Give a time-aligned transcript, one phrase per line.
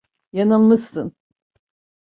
[0.33, 1.15] Yanılmışsın.